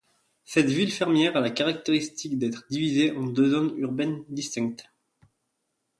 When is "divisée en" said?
2.71-3.27